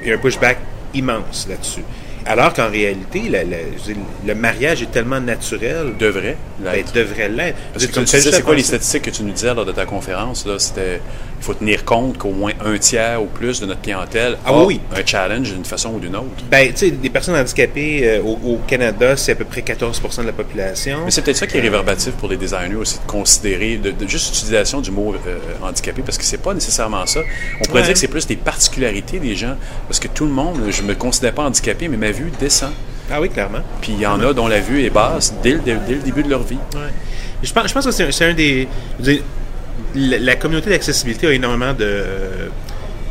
[0.07, 0.59] y a un pushback
[0.95, 1.85] immense là-dessus.
[2.27, 3.23] Alors qu'en réalité,
[4.27, 5.95] le, mariage est tellement naturel.
[5.99, 6.93] Devrait l'être.
[6.93, 7.57] Ben, devrait l'être.
[7.73, 9.87] Parce que, tu disais, c'est quoi les statistiques que tu nous disais lors de ta
[9.87, 10.47] conférence?
[10.59, 11.01] C'était
[11.39, 14.65] il faut tenir compte qu'au moins un tiers ou plus de notre clientèle ah, a
[14.65, 14.81] oui.
[14.95, 16.27] un challenge d'une façon ou d'une autre.
[16.51, 20.27] Ben, tu sais, des personnes handicapées euh, au, Canada, c'est à peu près 14% de
[20.27, 21.01] la population.
[21.05, 24.35] Mais c'est peut-être ça qui est réverbatif pour les designers aussi, de considérer, de, juste
[24.35, 27.21] l'utilisation du mot euh, handicapé, parce que c'est pas nécessairement ça.
[27.61, 30.61] On pourrait dire que c'est plus des particularités des gens, parce que tout le monde,
[30.69, 32.73] je me considère pas handicapé, mais ma vue descend.
[33.11, 33.61] Ah oui, clairement.
[33.81, 36.23] Puis il y en a dont la vue est basse dès le, dès le début
[36.23, 36.59] de leur vie.
[36.75, 36.93] Ouais.
[37.43, 38.69] Je, pense, je pense que c'est un, des
[39.95, 42.05] la, communauté d'accessibilité a énormément de,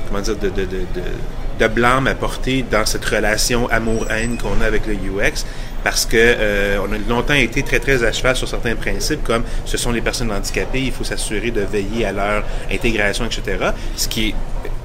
[0.07, 5.43] comment dire, de, blâme à porter dans cette relation amour-haine qu'on a avec le UX
[5.83, 9.43] parce que euh, on a longtemps été très très à cheval sur certains principes comme
[9.65, 13.71] ce sont les personnes handicapées, il faut s'assurer de veiller à leur intégration, etc.
[13.95, 14.35] Ce qui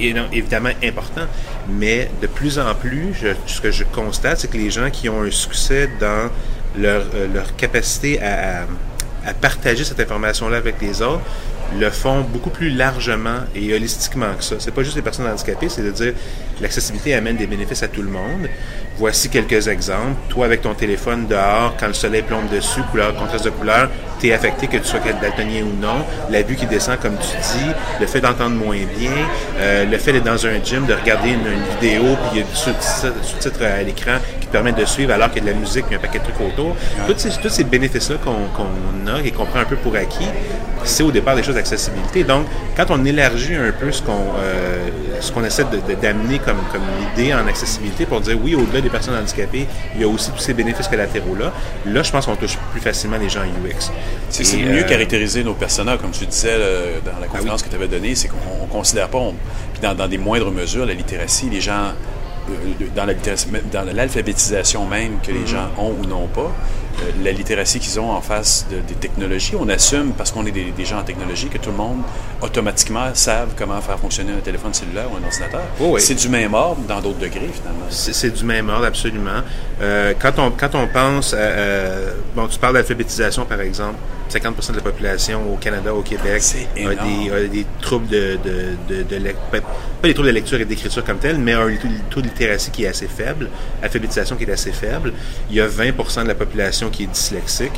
[0.00, 1.26] est évidemment important,
[1.68, 3.14] mais de plus en plus,
[3.46, 6.30] ce que je constate, c'est que les gens qui ont un succès dans
[6.78, 8.64] leur, euh, leur capacité à
[9.40, 11.22] partager cette information-là avec les autres
[11.78, 14.56] le font beaucoup plus largement et holistiquement que ça.
[14.58, 16.12] C'est pas juste les personnes handicapées, c'est de dire
[16.60, 18.48] l'accessibilité amène des bénéfices à tout le monde.
[18.98, 20.16] Voici quelques exemples.
[20.28, 23.88] Toi, avec ton téléphone dehors, quand le soleil plombe dessus, couleur, contraste de couleur,
[24.20, 26.04] tu es affecté, que tu sois daltonien ou non.
[26.30, 29.10] La vue qui descend, comme tu dis, le fait d'entendre moins bien,
[29.58, 31.42] euh, le fait d'être dans un gym, de regarder une,
[31.80, 34.18] vidéo, puis il y a du sous-titre à l'écran
[34.52, 36.18] qui te permet de suivre alors qu'il y a de la musique et un paquet
[36.18, 36.76] de trucs autour.
[37.06, 40.28] Tous ces, tous ces bénéfices-là qu'on a et qu'on prend un peu pour acquis,
[40.84, 42.24] c'est au départ des choses d'accessibilité.
[42.24, 44.88] Donc, quand on élargit un peu ce qu'on euh,
[45.20, 45.64] ce qu'on essaie
[46.00, 50.04] d'amener comme, comme idée en accessibilité pour dire oui, au-delà des personnes handicapées, il y
[50.04, 51.52] a aussi tous ces bénéfices collatéraux-là.
[51.86, 53.90] Là, je pense qu'on touche plus facilement les gens UX.
[54.30, 56.58] C'est mieux euh, caractériser nos personnages, comme tu disais
[57.04, 59.20] dans la ah conférence que tu avais donnée, c'est qu'on ne considère pas,
[59.72, 61.92] puis dans, dans, des moindres mesures, la littératie, les gens
[62.94, 65.46] dans l'alphabétisation même que les mm-hmm.
[65.46, 66.52] gens ont ou n'ont pas,
[67.00, 70.84] euh, la littératie qu'ils ont en face des technologies, on assume, parce qu'on est des,
[70.84, 72.02] gens en technologie, que tout le monde
[72.40, 75.62] automatiquement savent comment faire fonctionner un téléphone cellulaire ou un ordinateur.
[75.80, 77.86] Oh c'est du même ordre dans d'autres degrés, finalement.
[77.88, 79.40] C'est du même ordre, absolument.
[79.80, 83.96] Euh, quand, on, quand on pense, euh, bon, tu parles d'alphabétisation, par exemple,
[84.38, 86.42] 50% de la population au Canada, au Québec,
[86.76, 91.18] a des, des, troubles de, de, de, pas des troubles de lecture et d'écriture comme
[91.18, 91.68] tel, mais un
[92.10, 93.48] taux de littératie qui est assez faible,
[93.82, 95.12] alphabétisation qui est assez faible.
[95.50, 97.72] Il y a 20% de la population qui est dyslexique.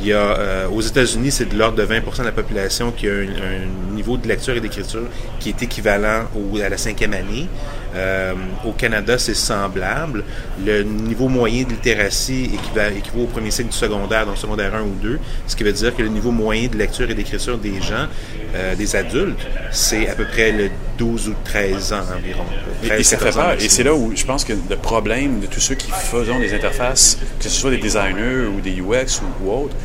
[0.00, 3.08] Il y a, euh, aux États-Unis, c'est de l'ordre de 20% de la population qui
[3.08, 5.08] a un, niveau de lecture et d'écriture
[5.40, 7.48] qui est équivalent au, à la cinquième année.
[7.94, 8.34] Euh,
[8.66, 10.24] au Canada, c'est semblable.
[10.64, 12.50] Le niveau moyen de littératie
[12.96, 15.94] équivaut, au premier cycle du secondaire, donc secondaire 1 ou 2, ce qui veut dire
[15.96, 18.06] que le niveau moyen de lecture et d'écriture des gens,
[18.54, 22.44] euh, des adultes, c'est à peu près le 12 ou 13 ans environ.
[22.82, 23.52] et, peur.
[23.58, 26.54] Et c'est là où je pense que le problème de tous ceux qui faisons des
[26.54, 29.76] interfaces, que ce soit des designers ou des UX ou, autres,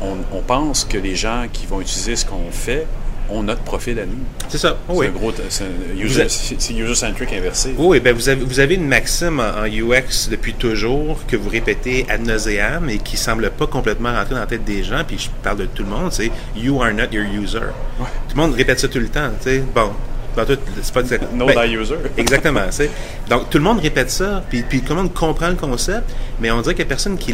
[0.00, 2.86] on, pense que les gens qui vont utiliser ce qu'on fait
[3.30, 4.18] ont notre profil à nous.
[4.48, 4.76] C'est ça.
[4.88, 7.74] c'est un gros, c'est user-centric inversé.
[7.76, 12.06] Oui, ben vous avez, vous avez une maxime en, UX depuis toujours que vous répétez
[12.08, 15.02] ad nauseam et qui semble pas complètement rentrer dans la tête des gens.
[15.06, 17.58] Puis je parle de tout le monde, c'est you are not your user.
[17.98, 19.30] Tout le monde répète ça tout le temps.
[19.40, 19.92] Sais, bon,
[20.82, 21.46] c'est pas exactement.
[21.46, 21.96] No ben, user.
[22.16, 22.62] exactement.
[23.28, 26.50] Donc, tout le monde répète ça, puis, puis tout le monde comprend le concept, mais
[26.50, 27.32] on dirait qu'il n'y a personne qui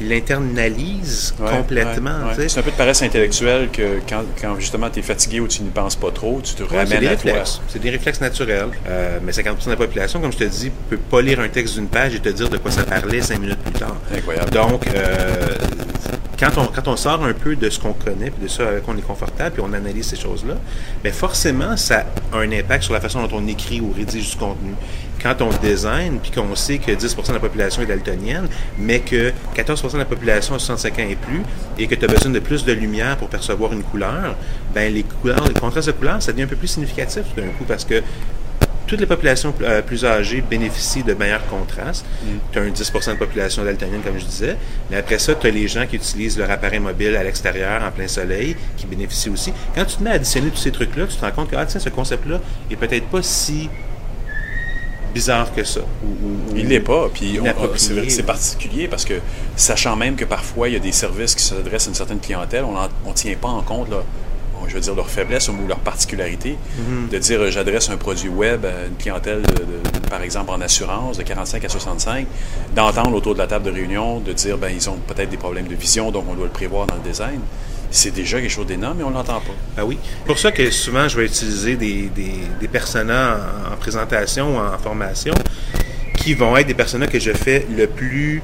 [0.00, 2.30] l'internalise complètement.
[2.36, 5.62] c'est un peu de paresse intellectuelle que quand, quand justement tu es fatigué ou tu
[5.62, 7.60] n'y penses pas trop, tu te ramènes à réflexes.
[7.68, 8.68] C'est des réflexes naturels.
[8.88, 11.48] Euh, mais 50% de la population, comme je te dis, ne peut pas lire un
[11.48, 13.96] texte d'une page et te dire de quoi ça parlait cinq minutes plus tard.
[14.14, 14.50] Incroyable.
[14.50, 15.56] Donc, euh,
[16.38, 18.98] quand on, sort un peu de ce qu'on connaît, puis de ça avec quoi on
[18.98, 20.54] est confortable, puis on analyse ces choses-là,
[21.02, 24.36] mais forcément, ça a un impact sur la façon dont on écrit ou rédige du
[24.36, 24.74] contenu.
[25.20, 28.46] Quand on design, puis qu'on sait que 10% de la population est daltonienne,
[28.78, 31.42] mais que 14% de la population a 65 ans et plus,
[31.76, 34.36] et que tu as besoin de plus de lumière pour percevoir une couleur,
[34.72, 37.64] ben les couleurs, les contrastes de couleurs, ça devient un peu plus significatif d'un coup,
[37.66, 38.00] parce que
[38.88, 42.04] toutes les populations euh, plus âgées bénéficient de meilleurs contrastes.
[42.50, 44.56] Tu as un 10% de population daltonienne, comme je disais.
[44.90, 47.90] Mais après ça, tu as les gens qui utilisent leur appareil mobile à l'extérieur, en
[47.90, 49.52] plein soleil, qui bénéficient aussi.
[49.74, 51.66] Quand tu te mets à additionner tous ces trucs-là, tu te rends compte que, ah,
[51.66, 53.68] tiens, ce concept-là est peut-être pas si
[55.12, 55.80] bizarre que ça.
[56.56, 57.08] il n'est pas.
[57.12, 57.38] Puis
[58.08, 59.14] c'est particulier parce que,
[59.56, 62.64] sachant même que parfois il y a des services qui s'adressent à une certaine clientèle,
[62.64, 64.02] on ne tient pas en compte là,
[64.66, 67.08] je veux dire, leur faiblesse ou leur particularité, mhm.
[67.08, 69.42] de dire euh, j'adresse un produit web à une clientèle,
[70.10, 72.26] par exemple en assurance, de 45 à 65,
[72.74, 75.68] d'entendre autour de la table de réunion, de dire ben ils ont peut-être des problèmes
[75.68, 77.40] de vision, donc on doit le prévoir dans le design.
[77.90, 79.54] C'est déjà quelque chose d'énorme, mais on ne l'entend pas.
[79.78, 79.98] Ah oui.
[80.26, 83.38] pour ça que souvent, je vais utiliser des, des, des personas
[83.72, 85.32] en, présentation ou en formation
[86.18, 88.42] qui vont être des personas que je fais le plus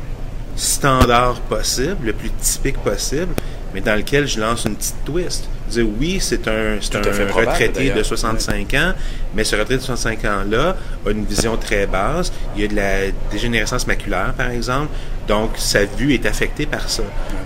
[0.57, 3.35] standard possible, le plus typique possible,
[3.75, 5.49] mais dans lequel je lance une petite twist.
[5.75, 8.93] Dire oui, c'est un, un retraité de 65 ans,
[9.35, 12.33] mais ce retraité de 65 ans-là a une vision très basse.
[12.55, 14.89] Il y a de la dégénérescence maculaire, par exemple,
[15.27, 17.03] donc sa vue est affectée par ça.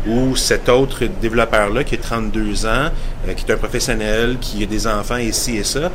[0.07, 2.91] Ou cet autre développeur-là qui a 32 ans,
[3.27, 5.91] euh, qui est un professionnel, qui a des enfants ici et ça,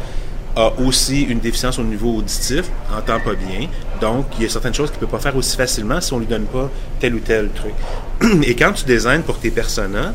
[0.56, 2.66] a aussi une déficience au niveau auditif,
[2.96, 3.68] entend pas bien.
[4.00, 6.20] Donc, il y a certaines choses qu'il ne peut pas faire aussi facilement si on
[6.20, 6.70] lui donne pas
[7.00, 7.74] tel ou tel truc.
[8.44, 10.14] Et quand tu designes pour tes personas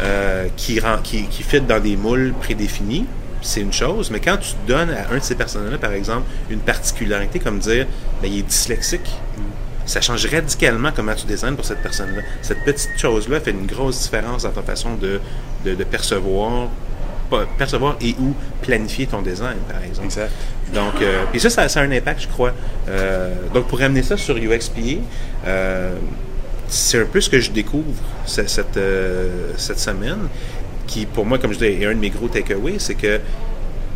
[0.00, 3.06] euh, qui, qui, qui fit dans des moules prédéfinis,
[3.40, 6.60] c'est une chose, mais quand tu donnes à un de ces personnages-là, par exemple, une
[6.60, 7.86] particularité comme dire,
[8.20, 9.10] ben, il est dyslexique,
[9.84, 12.22] ça change radicalement comment tu designes pour cette personne-là.
[12.40, 15.20] Cette petite chose-là fait une grosse différence dans ta façon de,
[15.64, 16.68] de, de percevoir
[17.58, 20.06] percevoir et ou planifier ton design, par exemple.
[20.06, 20.32] Exact.
[20.74, 22.52] Donc, euh, puis ça, ça, a un impact, je crois.
[22.88, 25.00] Euh, donc, pour amener ça sur UXPA,
[25.46, 25.96] euh,
[26.72, 28.78] c'est un peu ce que je découvre cette, cette,
[29.56, 30.28] cette semaine,
[30.86, 33.20] qui, pour moi, comme je dis, est un de mes gros takeaways, c'est que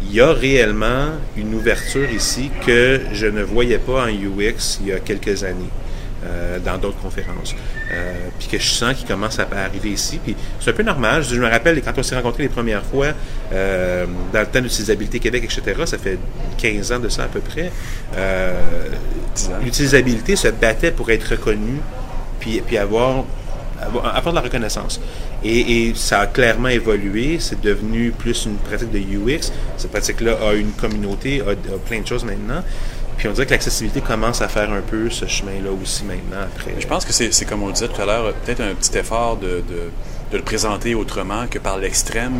[0.08, 4.88] il y a réellement une ouverture ici que je ne voyais pas en UX il
[4.88, 5.70] y a quelques années.
[6.24, 7.54] Euh, dans d'autres conférences.
[7.92, 10.18] Euh, puis que je sens qu'il commence à arriver ici.
[10.22, 11.22] Puis c'est un peu normal.
[11.22, 13.08] Je, me rappelle quand on s'est rencontrés les premières fois
[13.52, 16.18] euh, dans le temps d'utilisabilité Québec, etc., ça fait
[16.58, 17.70] 15 ans de ça à peu près.
[19.62, 21.80] L'utilisabilité se battait pour être reconnue
[22.46, 23.24] puis, puis avoir,
[23.80, 25.00] avoir, de la reconnaissance.
[25.44, 27.38] Et, ça a clairement évolué.
[27.40, 29.52] C'est devenu plus une pratique de UX.
[29.76, 32.62] Cette pratique-là a une communauté, a, a plein de choses maintenant.
[33.16, 36.74] Puis on dirait que l'accessibilité commence à faire un peu ce chemin-là aussi maintenant après.
[36.78, 39.38] Je pense que c'est comme on le disait tout à l'heure, peut-être un petit effort
[39.38, 39.62] de,
[40.32, 42.34] le présenter autrement que par l'extrême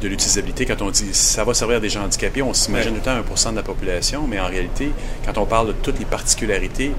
[0.00, 0.64] de l'utilisabilité.
[0.64, 3.34] Quand on dit ça va servir à des gens handicapés, on s'imagine tout le temps
[3.34, 4.90] 1% de la population, mais en réalité,
[5.26, 6.92] quand on parle de toutes les particularités,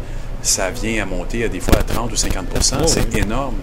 [0.48, 2.46] ça vient à monter à des fois à 30 ou 50
[2.88, 3.56] C'est énorme.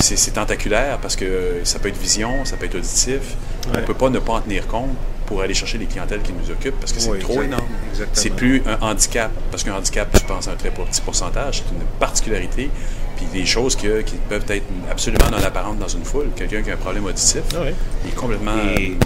[0.00, 3.36] C'est tentaculaire parce que ça peut être vision, ça peut être auditif.
[3.68, 6.32] On ne peut pas ne pas en tenir compte pour aller chercher les clientèles qui
[6.32, 7.66] nous occupent parce que c'est trop énorme.
[8.12, 11.74] C'est plus un handicap, parce qu'un handicap, je pense, à un très petit pourcentage, c'est
[11.74, 12.70] une particularité,
[13.16, 13.88] puis des choses qui
[14.28, 16.28] peuvent être absolument non apparentes dans une foule.
[16.34, 17.58] Quelqu'un qui a un problème auditif, ah
[18.04, 18.54] il est complètement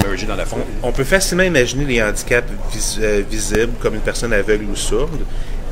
[0.04, 0.60] mergé dans la foule.
[0.82, 2.48] On, peut facilement imaginer les handicaps
[3.00, 5.22] euh, visibles comme une personne aveugle ou sourde,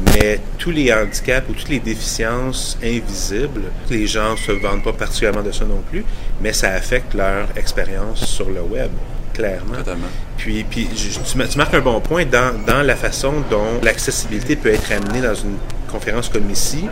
[0.05, 4.93] mais tous les handicaps ou toutes les déficiences invisibles, les gens ne se vendent pas
[4.93, 6.05] particulièrement de ça non plus,
[6.41, 8.91] mais ça affecte leur expérience sur le web
[9.35, 9.77] clairement.
[9.77, 10.09] Totalement.
[10.37, 14.93] Puis, puis tu, marques un bon point dans, dans la façon dont l'accessibilité peut être
[14.93, 15.57] amenée dans une
[15.91, 16.85] conférence comme ici.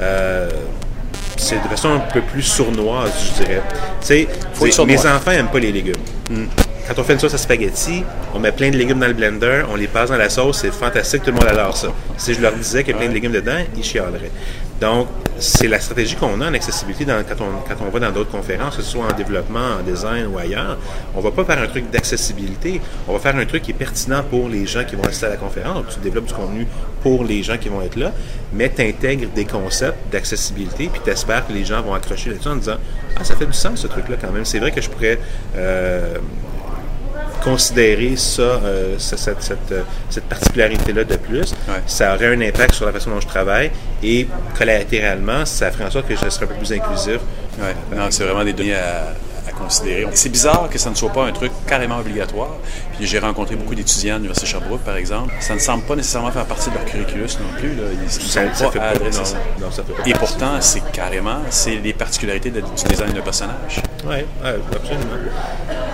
[0.00, 0.50] Euh,
[1.36, 3.62] c'est de façon un peu plus sournoise, je dirais.
[4.00, 4.28] Tu sais,
[4.86, 5.94] mes enfants n'aiment pas les légumes.
[6.30, 6.46] Hmm.
[6.86, 9.64] Quand on fait une sauce à spaghetti, on met plein de légumes dans le blender,
[9.68, 11.88] on les passe dans la sauce, c'est fantastique, tout le monde adore ça.
[12.16, 14.30] Si je leur disais qu'il y a plein de légumes dedans, ils chialeraient.
[14.80, 15.08] Donc,
[15.38, 18.76] c'est la stratégie qu'on a en accessibilité quand, on, quand on va dans d'autres conférences,
[18.76, 20.78] que ce soit en développement, en design ou ailleurs.
[21.16, 24.22] On va pas faire un truc d'accessibilité, on va faire un truc qui est pertinent
[24.22, 25.74] pour les gens qui vont assister à la conférence.
[25.74, 26.68] Donc, tu développes du contenu
[27.02, 28.12] pour les gens qui vont être là,
[28.52, 32.48] mais tu intègres des concepts d'accessibilité, puis tu espères que les gens vont accrocher là-dessus
[32.48, 32.76] en disant
[33.18, 34.44] Ah, ça fait du sens ce truc-là quand même.
[34.44, 35.18] C'est vrai que je pourrais.
[35.56, 36.18] Euh,
[37.46, 39.28] considérer ça, euh, cette,
[39.70, 41.54] euh, cette, particularité-là de plus,
[41.86, 43.70] ça aurait un impact sur la façon dont je travaille
[44.02, 44.26] et
[44.58, 47.20] collatéralement, ça ferait en sorte que je serais un peu plus inclusif.
[47.60, 47.96] Ouais.
[47.96, 49.14] Non, c'est vraiment des données à,
[49.56, 50.06] considérer.
[50.14, 52.56] C'est bizarre que ça ne soit pas un truc carrément obligatoire.
[52.96, 55.32] Puis j'ai rencontré beaucoup d'étudiants à l'Université Sherbrooke, par exemple.
[55.40, 57.74] Ça ne semble pas nécessairement faire partie de leur curriculum non plus.
[57.74, 57.82] Là.
[57.92, 59.36] Ils ne sont pas adressés ça.
[60.04, 63.82] Et pourtant, c'est carrément, c'est les particularités du design d'un personnage.
[64.06, 65.04] Oui, absolument.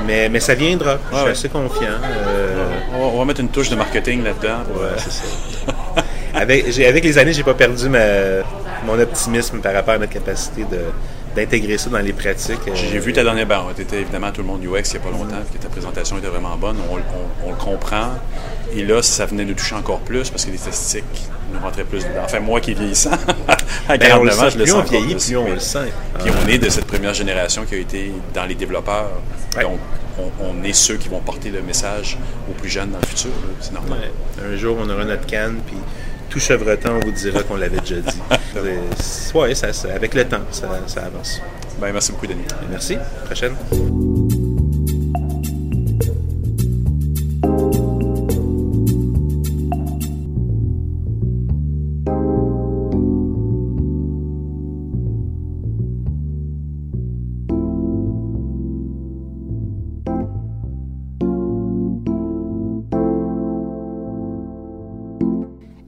[0.06, 0.98] Mais, mais ça viendra.
[1.12, 1.98] je suis assez confiant.
[2.04, 4.64] Euh, on, va, mettre une touche de marketing là-dedans.
[6.34, 10.80] avec, avec les années, j'ai pas perdu mon optimisme par rapport à notre capacité de
[11.35, 12.61] d'intégrer ça dans les pratiques.
[12.74, 15.01] J'ai vu ta dernière, ben, tu étais évidemment tout le monde UX il n'y a
[15.01, 18.11] pas longtemps, que ta présentation était vraiment bonne, on, le comprend.
[18.74, 21.05] Et là, ça venait nous toucher encore plus parce que les statistiques
[21.53, 22.22] nous rentraient plus dedans.
[22.24, 23.11] Enfin, moi qui est vieillissant,
[23.89, 24.89] à 49 ben, ans, je le sens.
[24.89, 25.93] Plus on vieillit, plus on le sent.
[26.18, 29.11] Puis on est de cette première génération qui a été dans les développeurs.
[29.61, 29.78] Donc,
[30.41, 32.18] on, est ceux qui vont porter le message
[32.49, 33.30] aux plus jeunes dans le futur.
[33.61, 34.11] C'est normal.
[34.43, 35.76] Un jour, on aura notre canne, puis
[36.28, 38.20] tout chevretant, on vous dira qu'on l'avait déjà dit.
[39.34, 41.40] oui, ça, avec le temps, ça, ça avance.
[41.80, 42.44] Ben, merci beaucoup, Denis.
[42.70, 42.96] Merci.
[43.24, 43.54] Prochaine.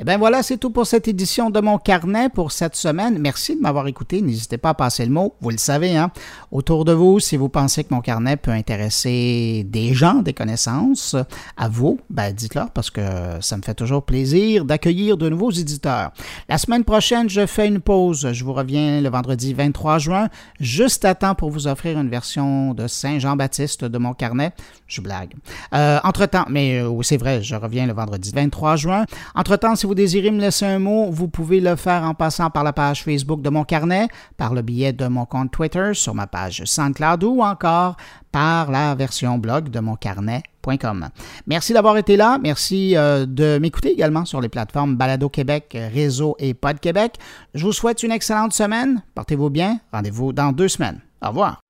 [0.04, 3.18] Eh bien voilà, c'est tout pour cette édition de mon carnet pour cette semaine.
[3.18, 4.20] Merci de m'avoir écouté.
[4.20, 5.34] N'hésitez pas à passer le mot.
[5.40, 6.10] Vous le savez, hein?
[6.52, 11.16] Autour de vous, si vous pensez que mon carnet peut intéresser des gens, des connaissances,
[11.56, 13.00] à vous, ben dites-leur parce que
[13.40, 16.12] ça me fait toujours plaisir d'accueillir de nouveaux éditeurs.
[16.50, 18.30] La semaine prochaine, je fais une pause.
[18.30, 20.28] Je vous reviens le vendredi 23 juin,
[20.60, 24.52] juste à temps pour vous offrir une version de Saint-Jean-Baptiste de mon carnet.
[24.86, 25.32] Je blague.
[25.72, 29.06] Euh, entre-temps, mais euh, c'est vrai, je reviens le vendredi 23 juin.
[29.34, 32.64] Entre-temps, si vous désirez me laisser un mot, vous pouvez le faire en passant par
[32.64, 36.26] la page Facebook de mon carnet, par le billet de mon compte Twitter, sur ma
[36.26, 37.96] page SoundCloud ou encore
[38.32, 41.08] par la version blog de mon carnet.com.
[41.46, 42.38] Merci d'avoir été là.
[42.42, 47.16] Merci euh, de m'écouter également sur les plateformes Balado Québec, Réseau et Pod Québec.
[47.54, 49.02] Je vous souhaite une excellente semaine.
[49.14, 49.78] Portez-vous bien.
[49.92, 51.00] Rendez-vous dans deux semaines.
[51.22, 51.60] Au revoir.